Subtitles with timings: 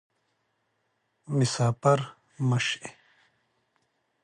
[1.37, 1.99] مسافر
[2.49, 2.81] مه شي